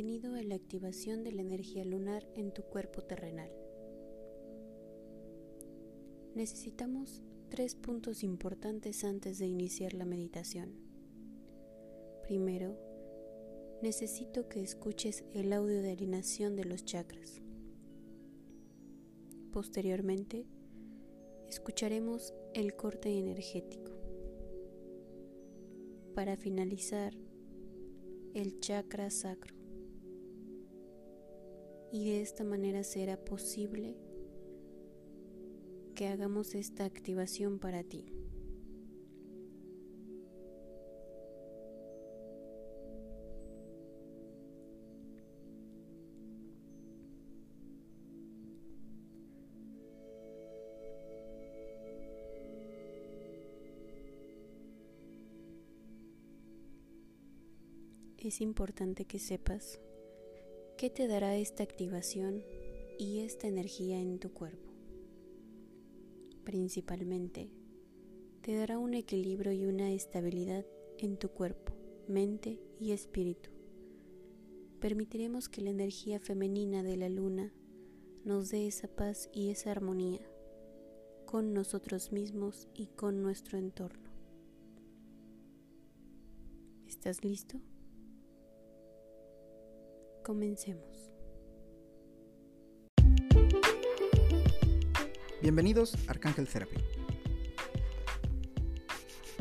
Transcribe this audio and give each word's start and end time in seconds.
Bienvenido 0.00 0.36
a 0.36 0.42
la 0.44 0.54
activación 0.54 1.24
de 1.24 1.32
la 1.32 1.42
energía 1.42 1.84
lunar 1.84 2.24
en 2.36 2.52
tu 2.52 2.62
cuerpo 2.62 3.02
terrenal. 3.02 3.50
Necesitamos 6.36 7.20
tres 7.48 7.74
puntos 7.74 8.22
importantes 8.22 9.02
antes 9.02 9.40
de 9.40 9.48
iniciar 9.48 9.94
la 9.94 10.04
meditación. 10.04 10.72
Primero, 12.22 12.78
necesito 13.82 14.48
que 14.48 14.62
escuches 14.62 15.24
el 15.34 15.52
audio 15.52 15.82
de 15.82 15.90
alineación 15.90 16.54
de 16.54 16.64
los 16.64 16.84
chakras. 16.84 17.42
Posteriormente, 19.50 20.46
escucharemos 21.48 22.32
el 22.54 22.76
corte 22.76 23.18
energético. 23.18 23.90
Para 26.14 26.36
finalizar, 26.36 27.14
el 28.34 28.60
chakra 28.60 29.10
sacro. 29.10 29.57
Y 31.90 32.10
de 32.10 32.20
esta 32.20 32.44
manera 32.44 32.84
será 32.84 33.16
posible 33.16 33.96
que 35.94 36.06
hagamos 36.06 36.54
esta 36.54 36.84
activación 36.84 37.58
para 37.58 37.82
ti. 37.82 38.12
Es 58.18 58.40
importante 58.42 59.06
que 59.06 59.18
sepas 59.18 59.80
qué 60.78 60.90
te 60.90 61.08
dará 61.08 61.34
esta 61.36 61.64
activación 61.64 62.44
y 63.00 63.18
esta 63.18 63.48
energía 63.48 64.00
en 64.00 64.20
tu 64.20 64.32
cuerpo. 64.32 64.70
Principalmente, 66.44 67.50
te 68.42 68.54
dará 68.54 68.78
un 68.78 68.94
equilibrio 68.94 69.52
y 69.52 69.64
una 69.64 69.90
estabilidad 69.90 70.64
en 70.98 71.16
tu 71.16 71.30
cuerpo, 71.30 71.72
mente 72.06 72.60
y 72.78 72.92
espíritu. 72.92 73.50
Permitiremos 74.78 75.48
que 75.48 75.62
la 75.62 75.70
energía 75.70 76.20
femenina 76.20 76.84
de 76.84 76.96
la 76.96 77.08
luna 77.08 77.52
nos 78.24 78.50
dé 78.50 78.68
esa 78.68 78.86
paz 78.86 79.28
y 79.32 79.50
esa 79.50 79.72
armonía 79.72 80.20
con 81.26 81.52
nosotros 81.54 82.12
mismos 82.12 82.68
y 82.72 82.86
con 82.86 83.20
nuestro 83.20 83.58
entorno. 83.58 84.10
¿Estás 86.86 87.24
listo? 87.24 87.60
Comencemos. 90.28 91.10
Bienvenidos 95.40 95.94
a 96.06 96.10
Arcángel 96.10 96.46
Therapy. 96.46 96.76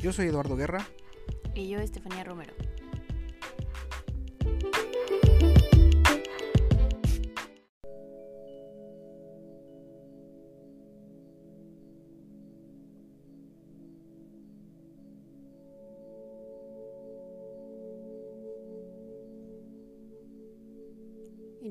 Yo 0.00 0.12
soy 0.12 0.28
Eduardo 0.28 0.54
Guerra. 0.54 0.86
Y 1.56 1.70
yo, 1.70 1.80
Estefanía 1.80 2.22
Romero. 2.22 2.54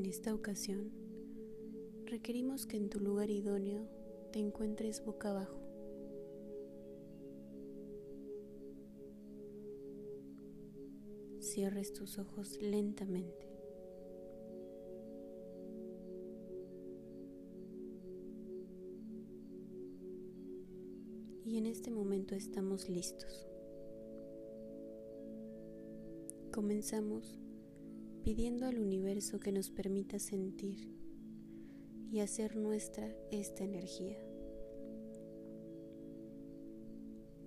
En 0.05 0.11
esta 0.11 0.35
ocasión, 0.35 0.91
requerimos 2.05 2.67
que 2.67 2.77
en 2.77 2.89
tu 2.91 2.99
lugar 2.99 3.31
idóneo 3.31 3.87
te 4.31 4.37
encuentres 4.37 5.03
boca 5.03 5.31
abajo. 5.31 5.59
Cierres 11.39 11.91
tus 11.93 12.19
ojos 12.19 12.61
lentamente. 12.61 13.49
Y 21.45 21.57
en 21.57 21.65
este 21.65 21.89
momento 21.89 22.35
estamos 22.35 22.89
listos. 22.89 23.47
Comenzamos 26.53 27.39
pidiendo 28.25 28.65
al 28.65 28.79
universo 28.79 29.39
que 29.39 29.51
nos 29.51 29.69
permita 29.69 30.17
sentir 30.17 30.89
y 32.11 32.21
hacer 32.21 32.55
nuestra 32.55 33.07
esta 33.29 33.63
energía. 33.63 34.17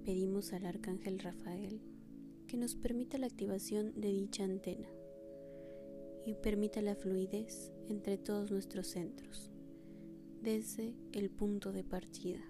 Pedimos 0.05 0.53
al 0.53 0.67
arcángel 0.67 1.19
Rafael 1.19 1.81
que 2.47 2.57
nos 2.57 2.77
permita 2.77 3.19
la 3.19 3.27
activación 3.27 4.01
de 4.01 4.13
dicha 4.13 4.45
antena 4.45 4.89
y 6.25 6.35
permita 6.35 6.81
la 6.81 6.95
fluidez 6.95 7.73
entre 7.89 8.17
todos 8.17 8.53
nuestros 8.53 8.87
centros, 8.87 9.51
desde 10.43 10.95
el 11.11 11.29
punto 11.29 11.73
de 11.73 11.83
partida. 11.83 12.49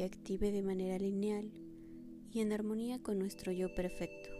Que 0.00 0.06
active 0.06 0.50
de 0.50 0.62
manera 0.62 0.98
lineal 0.98 1.52
y 2.32 2.40
en 2.40 2.54
armonía 2.54 3.02
con 3.02 3.18
nuestro 3.18 3.52
yo 3.52 3.74
perfecto. 3.74 4.39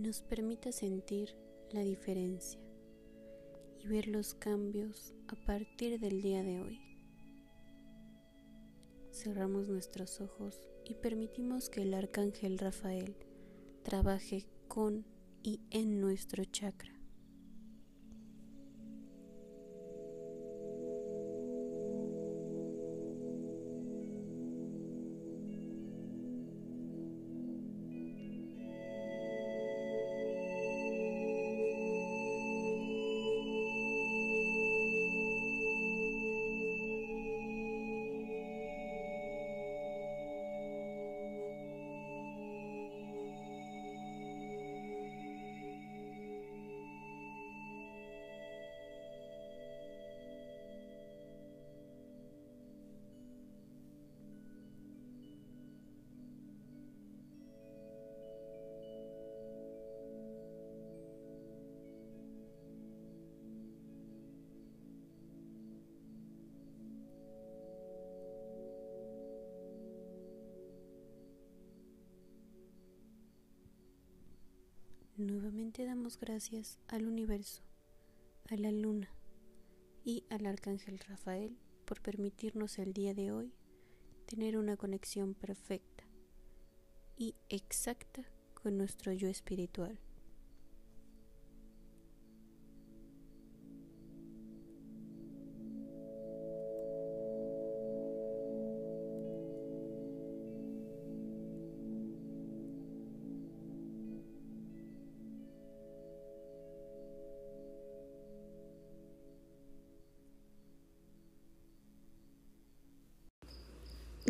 Nos 0.00 0.22
permita 0.22 0.72
sentir 0.72 1.36
la 1.70 1.82
diferencia 1.82 2.60
y 3.78 3.86
ver 3.86 4.08
los 4.08 4.34
cambios 4.34 5.14
a 5.28 5.36
partir 5.46 6.00
del 6.00 6.22
día 6.22 6.42
de 6.42 6.60
hoy. 6.60 6.80
Cerramos 9.12 9.68
nuestros 9.68 10.20
ojos 10.20 10.58
y 10.84 10.94
permitimos 10.94 11.68
que 11.68 11.82
el 11.82 11.94
arcángel 11.94 12.58
Rafael 12.58 13.14
trabaje 13.82 14.46
con 14.68 15.04
y 15.42 15.60
en 15.70 16.00
nuestro 16.00 16.44
chakra. 16.44 16.99
Nuevamente 75.70 75.86
damos 75.86 76.18
gracias 76.18 76.80
al 76.88 77.06
universo, 77.06 77.62
a 78.48 78.56
la 78.56 78.72
luna, 78.72 79.08
y 80.04 80.24
al 80.28 80.46
Arcángel 80.46 80.98
Rafael 80.98 81.56
por 81.84 82.00
permitirnos 82.00 82.80
el 82.80 82.92
día 82.92 83.14
de 83.14 83.30
hoy 83.30 83.54
tener 84.26 84.58
una 84.58 84.76
conexión 84.76 85.34
perfecta 85.34 86.02
y 87.16 87.36
exacta 87.48 88.24
con 88.60 88.78
nuestro 88.78 89.12
yo 89.12 89.28
espiritual. 89.28 90.00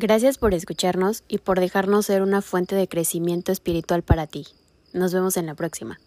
Gracias 0.02 0.38
por 0.38 0.54
escucharnos 0.54 1.24
y 1.28 1.36
por 1.36 1.60
dejarnos 1.60 2.06
ser 2.06 2.22
una 2.22 2.40
fuente 2.40 2.74
de 2.74 2.88
crecimiento 2.88 3.52
espiritual 3.52 4.02
para 4.02 4.26
ti. 4.26 4.46
Nos 4.94 5.12
vemos 5.12 5.36
en 5.36 5.44
la 5.44 5.54
próxima. 5.54 6.00